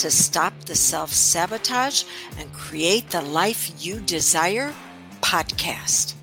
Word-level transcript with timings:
to 0.00 0.10
Stop 0.10 0.64
the 0.64 0.74
Self 0.74 1.12
Sabotage 1.12 2.04
and 2.38 2.50
Create 2.54 3.10
the 3.10 3.20
Life 3.20 3.70
You 3.84 4.00
Desire 4.00 4.72
podcast. 5.20 6.14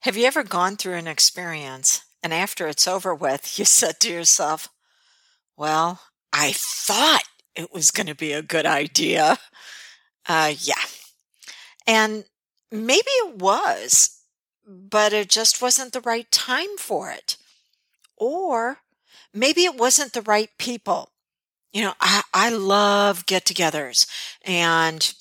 Have 0.00 0.16
you 0.16 0.24
ever 0.24 0.42
gone 0.42 0.76
through 0.76 0.94
an 0.94 1.06
experience 1.06 2.02
and 2.20 2.34
after 2.34 2.66
it's 2.66 2.88
over 2.88 3.14
with, 3.14 3.56
you 3.60 3.64
said 3.64 4.00
to 4.00 4.10
yourself, 4.10 4.70
Well, 5.56 6.00
I 6.32 6.50
thought 6.52 7.22
it 7.54 7.72
was 7.72 7.92
going 7.92 8.08
to 8.08 8.16
be 8.16 8.32
a 8.32 8.42
good 8.42 8.66
idea? 8.66 9.38
Uh, 10.28 10.54
yeah. 10.58 10.82
And 11.86 12.24
maybe 12.72 13.06
it 13.06 13.36
was, 13.36 14.20
but 14.66 15.12
it 15.12 15.28
just 15.28 15.62
wasn't 15.62 15.92
the 15.92 16.00
right 16.00 16.28
time 16.32 16.76
for 16.76 17.08
it. 17.12 17.36
Or 18.16 18.78
maybe 19.32 19.62
it 19.62 19.76
wasn't 19.76 20.12
the 20.12 20.22
right 20.22 20.50
people. 20.58 21.12
You 21.72 21.82
know, 21.82 21.94
I, 22.00 22.22
I 22.34 22.50
love 22.50 23.26
get 23.26 23.44
togethers 23.44 24.06
and 24.44 25.12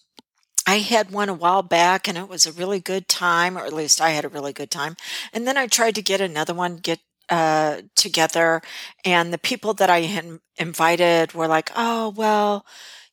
I 0.67 0.80
had 0.80 1.12
one 1.12 1.30
a 1.30 1.33
while 1.33 1.64
back 1.64 2.08
and 2.08 2.17
it 2.17 2.30
was 2.30 2.45
a 2.47 2.52
really 2.52 2.80
good 2.80 3.08
time, 3.08 3.58
or 3.58 3.66
at 3.66 3.73
least 3.73 4.02
I 4.02 4.11
had 4.11 4.25
a 4.25 4.30
really 4.30 4.53
good 4.53 4.72
time. 4.72 4.95
And 5.33 5.47
then 5.47 5.58
I 5.58 5.67
tried 5.67 5.95
to 5.95 6.02
get 6.02 6.22
another 6.22 6.53
one 6.53 6.78
get 6.78 7.00
uh, 7.30 7.81
together, 7.95 8.61
and 9.06 9.31
the 9.33 9.38
people 9.38 9.73
that 9.75 9.89
I 9.89 10.02
had 10.02 10.39
invited 10.58 11.33
were 11.33 11.47
like, 11.47 11.72
"Oh, 11.75 12.09
well, 12.09 12.66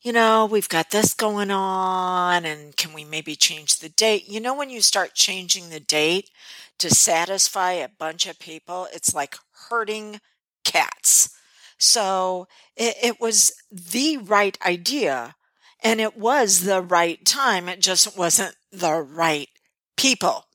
you 0.02 0.12
know, 0.12 0.46
we've 0.46 0.68
got 0.68 0.90
this 0.90 1.14
going 1.14 1.50
on, 1.50 2.44
and 2.46 2.76
can 2.76 2.92
we 2.94 3.04
maybe 3.04 3.36
change 3.36 3.78
the 3.78 3.90
date?" 3.90 4.28
You 4.28 4.40
know, 4.40 4.54
when 4.54 4.70
you 4.70 4.80
start 4.82 5.14
changing 5.14 5.70
the 5.70 5.80
date 5.80 6.30
to 6.78 6.90
satisfy 6.94 7.72
a 7.72 7.88
bunch 7.88 8.26
of 8.26 8.38
people, 8.38 8.88
it's 8.92 9.14
like 9.14 9.36
herding 9.70 10.20
cats. 10.64 11.30
So 11.78 12.48
it, 12.76 12.96
it 13.02 13.20
was 13.20 13.52
the 13.70 14.18
right 14.18 14.58
idea 14.64 15.36
and 15.82 16.00
it 16.00 16.16
was 16.16 16.60
the 16.60 16.82
right 16.82 17.24
time. 17.24 17.68
It 17.68 17.80
just 17.80 18.16
wasn't 18.16 18.56
the 18.72 18.94
right 18.94 19.48
people. 19.96 20.46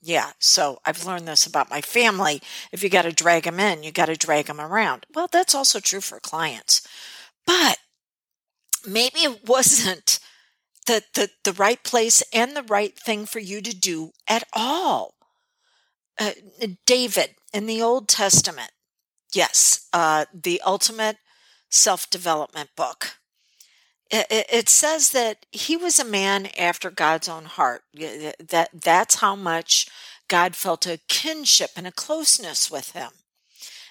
Yeah, 0.00 0.32
so 0.38 0.78
I've 0.84 1.04
learned 1.04 1.26
this 1.26 1.46
about 1.46 1.70
my 1.70 1.80
family. 1.80 2.40
If 2.70 2.82
you 2.82 2.88
got 2.88 3.02
to 3.02 3.12
drag 3.12 3.42
them 3.42 3.58
in, 3.58 3.82
you 3.82 3.90
got 3.90 4.06
to 4.06 4.16
drag 4.16 4.46
them 4.46 4.60
around. 4.60 5.06
Well, 5.14 5.28
that's 5.30 5.54
also 5.54 5.80
true 5.80 6.00
for 6.00 6.20
clients. 6.20 6.86
But 7.46 7.78
maybe 8.86 9.20
it 9.20 9.40
wasn't 9.48 10.20
the, 10.86 11.02
the, 11.14 11.30
the 11.44 11.52
right 11.52 11.82
place 11.82 12.22
and 12.32 12.56
the 12.56 12.62
right 12.62 12.96
thing 12.98 13.26
for 13.26 13.40
you 13.40 13.60
to 13.60 13.76
do 13.76 14.12
at 14.28 14.44
all. 14.52 15.14
Uh, 16.18 16.32
David 16.86 17.34
in 17.52 17.66
the 17.66 17.82
Old 17.82 18.08
Testament, 18.08 18.70
yes, 19.32 19.88
uh, 19.92 20.26
the 20.32 20.60
ultimate 20.64 21.18
self 21.70 22.08
development 22.10 22.70
book 22.76 23.18
it, 24.10 24.46
it 24.50 24.68
says 24.68 25.10
that 25.10 25.46
he 25.52 25.76
was 25.76 25.98
a 25.98 26.04
man 26.04 26.48
after 26.58 26.90
God's 26.90 27.28
own 27.28 27.44
heart. 27.44 27.82
That 27.94 28.70
that's 28.72 29.16
how 29.16 29.36
much 29.36 29.88
God 30.28 30.56
felt 30.56 30.86
a 30.86 31.00
kinship 31.08 31.70
and 31.76 31.86
a 31.86 31.92
closeness 31.92 32.70
with 32.70 32.92
him. 32.92 33.10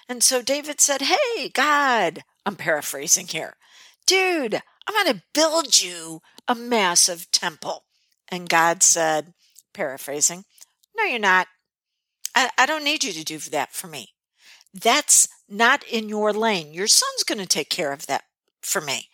And 0.08 0.22
so 0.22 0.42
David 0.42 0.80
said, 0.80 1.02
"Hey, 1.02 1.48
God, 1.50 2.24
I'm 2.44 2.56
paraphrasing 2.56 3.28
here. 3.28 3.56
Dude, 4.06 4.60
I'm 4.86 4.94
going 4.94 5.18
to 5.18 5.24
build 5.34 5.80
you 5.80 6.22
a 6.46 6.54
massive 6.54 7.30
temple." 7.30 7.84
And 8.28 8.48
God 8.48 8.82
said, 8.82 9.34
paraphrasing, 9.72 10.44
"No, 10.96 11.04
you're 11.04 11.18
not. 11.18 11.48
I, 12.34 12.50
I 12.58 12.66
don't 12.66 12.84
need 12.84 13.04
you 13.04 13.12
to 13.12 13.24
do 13.24 13.38
that 13.38 13.72
for 13.72 13.86
me. 13.86 14.14
That's 14.74 15.28
not 15.48 15.84
in 15.84 16.08
your 16.08 16.32
lane. 16.32 16.72
Your 16.72 16.86
son's 16.86 17.24
going 17.24 17.38
to 17.38 17.46
take 17.46 17.70
care 17.70 17.92
of 17.92 18.06
that 18.06 18.24
for 18.62 18.80
me." 18.80 19.08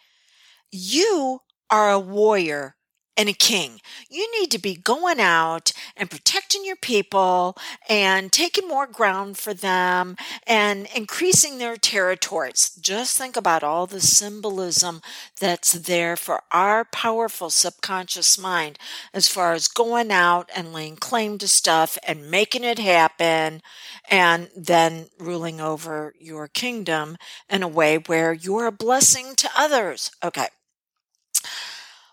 you 0.73 1.41
are 1.71 1.91
a 1.91 2.01
warrior 2.01 2.77
and 3.17 3.29
a 3.29 3.33
king. 3.33 3.81
You 4.09 4.29
need 4.39 4.51
to 4.53 4.59
be 4.59 4.75
going 4.75 5.21
out 5.21 5.73
and 5.97 6.11
protecting 6.11 6.65
your 6.65 6.77
people 6.77 7.57
and 7.89 8.33
taking 8.33 8.69
more 8.69 8.87
ground 8.87 9.39
for 9.39 9.55
them 9.55 10.17
and 10.47 10.89
increasing 10.95 11.59
their 11.59 11.77
territories. 11.77 12.71
Just 12.81 13.17
think 13.17 13.37
about 13.37 13.63
all 13.63 13.87
the 13.87 14.01
symbolism 14.01 15.01
that's 15.41 15.73
there 15.73 16.17
for 16.17 16.43
our 16.51 16.85
powerful 16.85 17.51
subconscious 17.51 18.39
mind 18.39 18.79
as 19.13 19.29
far 19.29 19.53
as 19.53 19.69
going 19.69 20.11
out 20.11 20.51
and 20.55 20.73
laying 20.73 20.97
claim 20.97 21.39
to 21.39 21.49
stuff 21.49 21.99
and 22.07 22.31
making 22.31 22.65
it 22.65 22.79
happen 22.79 23.63
and 24.11 24.51
then 24.57 25.07
ruling 25.19 25.61
over 25.61 26.15
your 26.19 26.49
kingdom 26.49 27.17
in 27.49 27.63
a 27.63 27.69
way 27.69 27.99
where 27.99 28.33
you're 28.33 28.67
a 28.67 28.73
blessing 28.73 29.35
to 29.37 29.49
others. 29.57 30.11
Okay. 30.23 30.49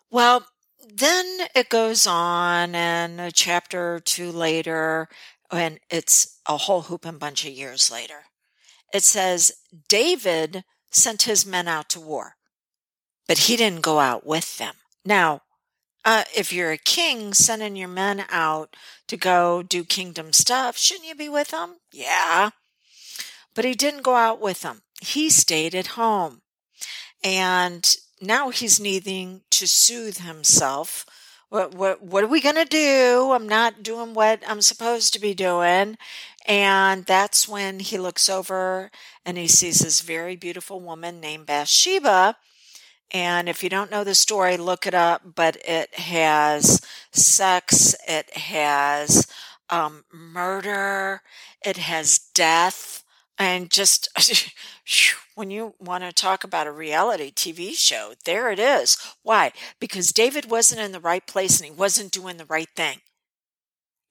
Well, 0.10 0.46
then 0.88 1.48
it 1.56 1.70
goes 1.70 2.08
on, 2.08 2.76
and 2.76 3.20
a 3.20 3.32
chapter 3.32 3.96
or 3.96 4.00
two 4.00 4.32
later, 4.32 5.08
and 5.52 5.80
it's 5.90 6.40
a 6.48 6.58
whole 6.58 6.84
hoop 6.84 7.06
and 7.06 7.20
bunch 7.20 7.46
of 7.46 7.52
years 7.52 7.92
later, 7.92 8.26
it 8.94 9.04
says 9.04 9.52
David 9.88 10.64
sent 10.92 11.24
his 11.24 11.46
men 11.46 11.68
out 11.68 11.90
to 11.90 12.00
war, 12.00 12.36
but 13.28 13.40
he 13.40 13.56
didn't 13.56 13.82
go 13.82 14.00
out 14.00 14.26
with 14.26 14.58
them. 14.58 14.76
Now, 15.06 15.42
uh, 16.04 16.24
if 16.36 16.52
you're 16.52 16.72
a 16.72 16.78
king 16.78 17.34
sending 17.34 17.76
your 17.76 17.88
men 17.88 18.26
out 18.30 18.76
to 19.08 19.18
go 19.18 19.62
do 19.62 19.84
kingdom 19.84 20.34
stuff, 20.34 20.78
shouldn't 20.78 21.08
you 21.08 21.16
be 21.16 21.30
with 21.30 21.50
them? 21.50 21.76
Yeah. 21.94 22.52
But 23.54 23.66
he 23.66 23.74
didn't 23.74 24.04
go 24.04 24.16
out 24.16 24.42
with 24.42 24.62
them. 24.62 24.82
He 25.02 25.30
stayed 25.30 25.76
at 25.76 25.88
home. 25.88 26.42
And 27.24 27.96
now 28.22 28.50
he's 28.50 28.80
needing 28.80 29.42
to 29.52 29.68
soothe 29.68 30.20
himself. 30.20 31.06
What, 31.50 31.76
what, 31.76 32.02
what 32.02 32.24
are 32.24 32.28
we 32.28 32.40
going 32.40 32.56
to 32.56 32.66
do? 32.66 33.32
I'm 33.34 33.48
not 33.48 33.84
doing 33.84 34.14
what 34.14 34.42
I'm 34.48 34.62
supposed 34.62 35.14
to 35.14 35.20
be 35.20 35.34
doing. 35.34 35.98
And 36.48 37.06
that's 37.06 37.48
when 37.48 37.80
he 37.80 37.98
looks 37.98 38.30
over 38.30 38.90
and 39.26 39.38
he 39.38 39.48
sees 39.48 39.80
this 39.80 40.02
very 40.02 40.36
beautiful 40.36 40.80
woman 40.80 41.20
named 41.20 41.48
Bathsheba. 41.48 42.38
And 43.14 43.50
if 43.50 43.64
you 43.64 43.70
don't 43.70 43.92
know 43.92 44.04
the 44.04 44.16
story, 44.16 44.56
look 44.56 44.88
it 44.88 44.94
up. 44.94 45.36
But 45.36 45.58
it 45.66 45.94
has 45.96 46.82
sex, 47.12 47.96
it 48.08 48.36
has 48.38 49.28
um, 49.70 50.06
murder, 50.12 51.22
it 51.66 51.78
has 51.78 52.20
death, 52.34 53.04
and 53.42 53.72
just 53.72 54.08
when 55.36 55.50
you 55.50 55.74
want 55.80 56.04
to 56.04 56.12
talk 56.12 56.44
about 56.44 56.68
a 56.68 56.72
reality 56.72 57.32
TV 57.32 57.74
show, 57.74 58.14
there 58.24 58.52
it 58.52 58.60
is. 58.60 58.98
Why? 59.24 59.52
Because 59.80 60.12
David 60.12 60.52
wasn't 60.52 60.82
in 60.82 60.92
the 60.92 61.00
right 61.00 61.26
place 61.26 61.60
and 61.60 61.66
he 61.68 61.76
wasn't 61.76 62.12
doing 62.12 62.38
the 62.38 62.46
right 62.46 62.70
thing. 62.76 63.00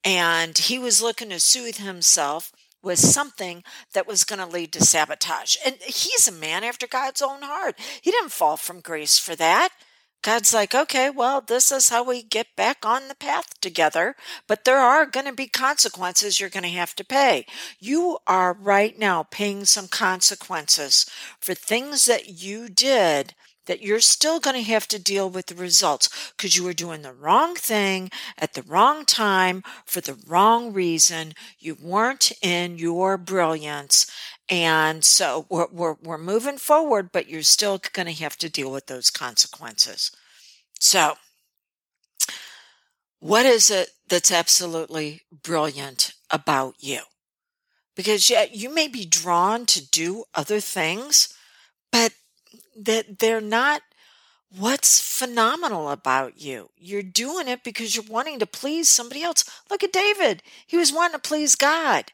And 0.03 0.57
he 0.57 0.77
was 0.77 1.01
looking 1.01 1.29
to 1.29 1.39
soothe 1.39 1.77
himself 1.77 2.51
with 2.83 2.99
something 2.99 3.63
that 3.93 4.05
was 4.05 4.25
going 4.25 4.39
to 4.39 4.45
lead 4.45 4.73
to 4.73 4.83
sabotage. 4.83 5.55
And 5.65 5.77
he's 5.81 6.27
a 6.27 6.33
man 6.33 6.65
after 6.65 6.85
God's 6.85 7.21
own 7.21 7.43
heart. 7.43 7.79
He 8.01 8.11
didn't 8.11 8.33
fall 8.33 8.57
from 8.57 8.81
grace 8.81 9.17
for 9.17 9.37
that. 9.37 9.69
God's 10.21 10.53
like, 10.53 10.75
okay, 10.75 11.09
well, 11.09 11.41
this 11.41 11.71
is 11.71 11.89
how 11.89 12.03
we 12.03 12.21
get 12.21 12.55
back 12.55 12.85
on 12.85 13.07
the 13.07 13.15
path 13.15 13.59
together, 13.59 14.15
but 14.47 14.65
there 14.65 14.77
are 14.77 15.07
going 15.07 15.25
to 15.25 15.33
be 15.33 15.47
consequences 15.47 16.39
you're 16.39 16.49
going 16.49 16.63
to 16.63 16.69
have 16.69 16.95
to 16.97 17.03
pay. 17.03 17.47
You 17.79 18.19
are 18.27 18.53
right 18.53 18.97
now 18.97 19.23
paying 19.23 19.65
some 19.65 19.87
consequences 19.87 21.07
for 21.39 21.55
things 21.55 22.05
that 22.05 22.29
you 22.41 22.69
did 22.69 23.33
that 23.71 23.81
you're 23.81 24.01
still 24.01 24.41
going 24.41 24.57
to 24.57 24.69
have 24.69 24.85
to 24.85 24.99
deal 24.99 25.29
with 25.29 25.45
the 25.45 25.55
results 25.55 26.33
because 26.35 26.57
you 26.57 26.63
were 26.65 26.73
doing 26.73 27.03
the 27.03 27.13
wrong 27.13 27.55
thing 27.55 28.09
at 28.37 28.53
the 28.53 28.63
wrong 28.63 29.05
time 29.05 29.63
for 29.85 30.01
the 30.01 30.17
wrong 30.27 30.73
reason. 30.73 31.31
You 31.57 31.77
weren't 31.81 32.33
in 32.41 32.77
your 32.77 33.17
brilliance. 33.17 34.11
And 34.49 35.05
so 35.05 35.45
we're, 35.49 35.67
we're, 35.71 35.95
we're 36.03 36.17
moving 36.17 36.57
forward, 36.57 37.11
but 37.13 37.29
you're 37.29 37.43
still 37.43 37.79
going 37.93 38.07
to 38.07 38.21
have 38.21 38.35
to 38.39 38.49
deal 38.49 38.69
with 38.69 38.87
those 38.87 39.09
consequences. 39.09 40.11
So, 40.77 41.13
what 43.21 43.45
is 43.45 43.69
it 43.69 43.91
that's 44.09 44.33
absolutely 44.33 45.21
brilliant 45.31 46.11
about 46.29 46.73
you? 46.79 47.03
Because 47.95 48.29
yet 48.29 48.53
you 48.53 48.69
may 48.73 48.89
be 48.89 49.05
drawn 49.05 49.65
to 49.67 49.89
do 49.89 50.25
other 50.35 50.59
things, 50.59 51.33
that 52.75 53.19
they're 53.19 53.41
not 53.41 53.81
what's 54.57 54.99
phenomenal 54.99 55.89
about 55.89 56.41
you? 56.41 56.69
You're 56.77 57.03
doing 57.03 57.47
it 57.47 57.63
because 57.63 57.95
you're 57.95 58.05
wanting 58.05 58.39
to 58.39 58.45
please 58.45 58.89
somebody 58.89 59.23
else. 59.23 59.45
Look 59.69 59.83
at 59.83 59.93
David. 59.93 60.43
He 60.67 60.77
was 60.77 60.91
wanting 60.91 61.19
to 61.19 61.27
please 61.27 61.55
God. 61.55 62.11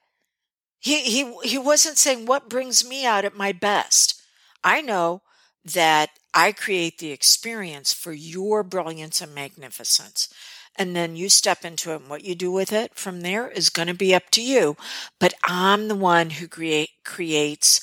He 0.79 1.01
he 1.01 1.33
he 1.43 1.57
wasn't 1.57 1.97
saying 1.97 2.25
what 2.25 2.49
brings 2.49 2.87
me 2.87 3.05
out 3.05 3.25
at 3.25 3.35
my 3.35 3.51
best. 3.51 4.21
I 4.63 4.81
know 4.81 5.21
that 5.65 6.11
I 6.33 6.51
create 6.51 6.99
the 6.99 7.11
experience 7.11 7.93
for 7.93 8.13
your 8.13 8.63
brilliance 8.63 9.21
and 9.21 9.33
magnificence. 9.33 10.29
And 10.75 10.95
then 10.95 11.15
you 11.15 11.29
step 11.29 11.65
into 11.65 11.91
it 11.91 12.01
and 12.01 12.09
what 12.09 12.23
you 12.23 12.35
do 12.35 12.51
with 12.51 12.71
it 12.71 12.93
from 12.93 13.21
there 13.21 13.47
is 13.47 13.71
going 13.71 13.87
to 13.87 13.95
be 13.95 14.13
up 14.13 14.29
to 14.31 14.43
you. 14.43 14.77
But 15.19 15.33
I'm 15.43 15.87
the 15.87 15.95
one 15.95 16.29
who 16.29 16.47
create 16.47 16.91
creates 17.03 17.81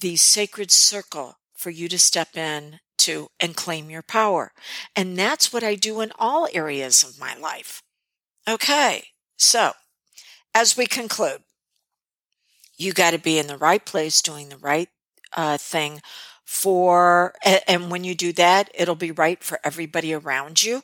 the 0.00 0.14
sacred 0.14 0.70
circle 0.70 1.38
for 1.56 1.70
you 1.70 1.88
to 1.88 1.98
step 1.98 2.36
in 2.36 2.80
to 2.98 3.28
and 3.38 3.56
claim 3.56 3.90
your 3.90 4.02
power. 4.02 4.52
And 4.94 5.16
that's 5.16 5.52
what 5.52 5.62
I 5.62 5.74
do 5.74 6.00
in 6.00 6.12
all 6.18 6.48
areas 6.52 7.02
of 7.02 7.20
my 7.20 7.36
life. 7.36 7.82
Okay. 8.48 9.04
So 9.36 9.72
as 10.54 10.76
we 10.76 10.86
conclude, 10.86 11.42
you 12.76 12.92
got 12.92 13.12
to 13.12 13.18
be 13.18 13.38
in 13.38 13.46
the 13.46 13.56
right 13.56 13.84
place 13.84 14.20
doing 14.20 14.48
the 14.48 14.56
right 14.56 14.88
uh, 15.36 15.56
thing 15.56 16.00
for, 16.44 17.34
and, 17.44 17.60
and 17.66 17.90
when 17.90 18.04
you 18.04 18.14
do 18.14 18.32
that, 18.34 18.70
it'll 18.74 18.94
be 18.94 19.10
right 19.10 19.42
for 19.42 19.58
everybody 19.64 20.14
around 20.14 20.62
you. 20.62 20.82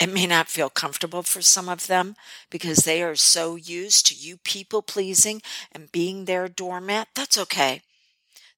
It 0.00 0.12
may 0.12 0.26
not 0.26 0.48
feel 0.48 0.70
comfortable 0.70 1.22
for 1.22 1.42
some 1.42 1.68
of 1.68 1.88
them 1.88 2.14
because 2.50 2.78
they 2.78 3.02
are 3.02 3.16
so 3.16 3.56
used 3.56 4.06
to 4.06 4.14
you 4.14 4.36
people 4.36 4.80
pleasing 4.80 5.42
and 5.72 5.90
being 5.90 6.24
their 6.24 6.48
doormat. 6.48 7.08
That's 7.14 7.36
okay. 7.38 7.82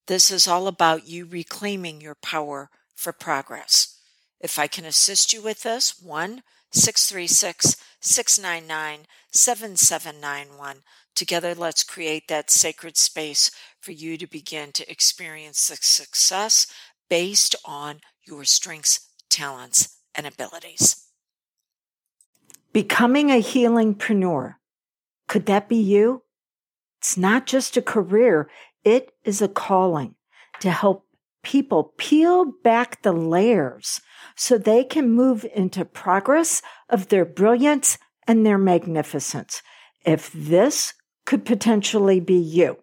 This 0.07 0.31
is 0.31 0.49
all 0.49 0.67
about 0.67 1.07
you 1.07 1.25
reclaiming 1.27 2.01
your 2.01 2.17
power 2.17 2.71
for 2.95 3.13
progress. 3.13 3.97
If 4.41 4.59
I 4.59 4.67
can 4.67 4.85
assist 4.85 5.33
you 5.33 5.43
with 5.43 5.63
this, 5.63 6.01
1 6.03 6.43
636 6.73 7.77
699 8.01 9.07
7791. 9.31 10.77
Together, 11.15 11.55
let's 11.55 11.83
create 11.83 12.29
that 12.29 12.51
sacred 12.51 12.97
space 12.97 13.51
for 13.81 13.93
you 13.93 14.17
to 14.17 14.27
begin 14.27 14.73
to 14.73 14.91
experience 14.91 15.69
the 15.69 15.77
success 15.81 16.67
based 17.09 17.57
on 17.65 18.01
your 18.25 18.45
strengths, 18.45 19.09
talents, 19.29 19.99
and 20.15 20.27
abilities. 20.27 21.07
Becoming 22.73 23.31
a 23.31 23.43
healingpreneur. 23.43 24.55
Could 25.27 25.47
that 25.47 25.69
be 25.69 25.77
you? 25.77 26.23
It's 26.99 27.17
not 27.17 27.47
just 27.47 27.77
a 27.77 27.83
career, 27.83 28.49
it 28.85 29.13
is 29.25 29.43
a 29.43 29.49
calling 29.49 30.15
to 30.61 30.71
help 30.71 31.07
people 31.43 31.95
peel 31.97 32.53
back 32.63 33.03
the 33.03 33.13
layers 33.13 34.01
so 34.37 34.59
they 34.59 34.85
can 34.85 35.11
move 35.11 35.47
into 35.55 35.85
progress 35.85 36.63
of 36.89 37.09
their 37.09 37.25
brilliance 37.25 37.99
and 38.27 38.45
their 38.45 38.59
magnificence. 38.59 39.63
If 40.05 40.33
this 40.33 40.95
could 41.27 41.45
potentially 41.45 42.21
be 42.21 42.39
you, 42.39 42.79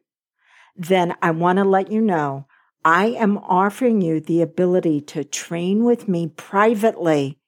then 0.76 1.16
I 1.22 1.32
want 1.32 1.58
to 1.58 1.64
let 1.64 1.92
you 1.92 2.02
know 2.02 2.48
I 2.86 3.08
am 3.08 3.38
offering 3.40 4.02
you 4.02 4.22
the 4.22 4.42
ability 4.42 5.02
to 5.02 5.24
train 5.24 5.84
with 5.84 6.08
me 6.08 6.28
privately 6.28 7.40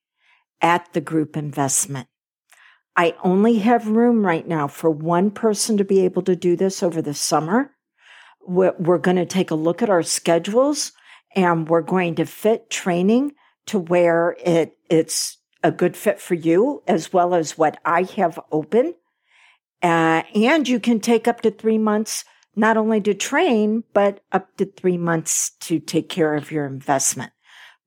at 0.61 0.91
the 0.93 1.01
group 1.01 1.37
investment. 1.37 2.07
I 2.95 3.15
only 3.23 3.59
have 3.59 3.87
room 3.87 4.25
right 4.25 4.45
now 4.45 4.67
for 4.67 4.89
one 4.89 5.31
person 5.31 5.77
to 5.77 5.85
be 5.85 6.01
able 6.01 6.23
to 6.23 6.35
do 6.35 6.57
this 6.57 6.83
over 6.83 7.01
the 7.01 7.13
summer. 7.13 7.71
We're, 8.49 8.97
going 8.97 9.17
to 9.17 9.27
take 9.27 9.51
a 9.51 9.55
look 9.55 9.83
at 9.83 9.91
our 9.91 10.01
schedules 10.01 10.91
and 11.35 11.69
we're 11.69 11.81
going 11.81 12.15
to 12.15 12.25
fit 12.25 12.69
training 12.71 13.33
to 13.67 13.77
where 13.77 14.35
it, 14.43 14.75
it's 14.89 15.37
a 15.63 15.71
good 15.71 15.95
fit 15.95 16.19
for 16.19 16.33
you 16.33 16.81
as 16.87 17.13
well 17.13 17.35
as 17.35 17.57
what 17.57 17.77
I 17.85 18.03
have 18.15 18.39
open. 18.51 18.95
Uh, 19.83 20.23
and 20.33 20.67
you 20.67 20.79
can 20.79 20.99
take 20.99 21.27
up 21.27 21.41
to 21.41 21.51
three 21.51 21.77
months, 21.77 22.25
not 22.55 22.75
only 22.75 22.99
to 23.01 23.13
train, 23.13 23.83
but 23.93 24.21
up 24.31 24.57
to 24.57 24.65
three 24.65 24.97
months 24.97 25.51
to 25.61 25.79
take 25.79 26.09
care 26.09 26.33
of 26.33 26.51
your 26.51 26.65
investment. 26.65 27.31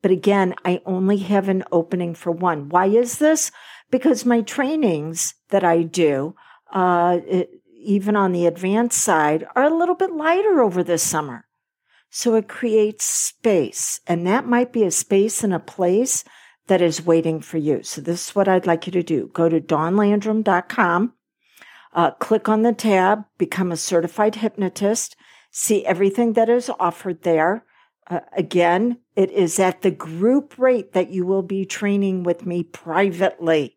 But 0.00 0.12
again, 0.12 0.54
I 0.64 0.80
only 0.86 1.18
have 1.18 1.48
an 1.48 1.64
opening 1.72 2.14
for 2.14 2.30
one. 2.30 2.68
Why 2.68 2.86
is 2.86 3.18
this? 3.18 3.50
Because 3.90 4.24
my 4.24 4.42
trainings 4.42 5.34
that 5.50 5.64
I 5.64 5.82
do, 5.82 6.34
uh, 6.72 7.18
it, 7.26 7.61
even 7.82 8.16
on 8.16 8.32
the 8.32 8.46
advanced 8.46 9.00
side, 9.00 9.46
are 9.54 9.64
a 9.64 9.74
little 9.74 9.94
bit 9.94 10.12
lighter 10.12 10.60
over 10.60 10.82
the 10.82 10.98
summer. 10.98 11.46
So 12.10 12.34
it 12.34 12.48
creates 12.48 13.04
space, 13.04 14.00
and 14.06 14.26
that 14.26 14.46
might 14.46 14.72
be 14.72 14.84
a 14.84 14.90
space 14.90 15.42
and 15.42 15.54
a 15.54 15.58
place 15.58 16.24
that 16.66 16.82
is 16.82 17.04
waiting 17.04 17.40
for 17.40 17.58
you. 17.58 17.82
So 17.82 18.00
this 18.00 18.28
is 18.28 18.34
what 18.34 18.48
I'd 18.48 18.66
like 18.66 18.86
you 18.86 18.92
to 18.92 19.02
do. 19.02 19.30
Go 19.32 19.48
to 19.48 19.60
dawnlandrum.com 19.60 21.14
uh, 21.92 22.12
click 22.12 22.48
on 22.48 22.62
the 22.62 22.72
tab, 22.72 23.24
become 23.38 23.70
a 23.70 23.76
certified 23.76 24.36
hypnotist, 24.36 25.16
see 25.50 25.84
everything 25.84 26.32
that 26.32 26.48
is 26.48 26.70
offered 26.80 27.22
there. 27.22 27.64
Uh, 28.08 28.20
again, 28.36 28.98
it 29.14 29.30
is 29.30 29.58
at 29.58 29.82
the 29.82 29.90
group 29.90 30.58
rate 30.58 30.92
that 30.92 31.10
you 31.10 31.26
will 31.26 31.42
be 31.42 31.64
training 31.64 32.22
with 32.22 32.46
me 32.46 32.62
privately. 32.62 33.76